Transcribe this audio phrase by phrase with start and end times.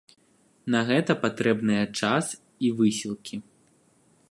[0.75, 2.25] На гэта патрэбныя час
[2.69, 3.35] і высілкі.